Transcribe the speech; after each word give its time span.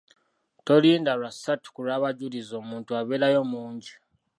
Tolinda 0.65 1.11
lwa 1.19 1.29
ssatu 1.35 1.67
ku 1.75 1.79
lw'abajulizi 1.85 2.53
omuntu 2.61 2.89
abeerayo 2.99 3.41
mungi. 3.51 3.93